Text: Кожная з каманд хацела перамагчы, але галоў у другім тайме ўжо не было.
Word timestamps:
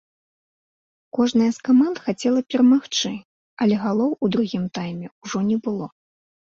Кожная 1.17 1.49
з 1.59 1.67
каманд 1.67 1.97
хацела 2.07 2.41
перамагчы, 2.55 3.13
але 3.67 3.75
галоў 3.85 4.11
у 4.23 4.35
другім 4.39 4.63
тайме 4.81 5.07
ўжо 5.23 5.49
не 5.53 5.57
было. 5.67 5.85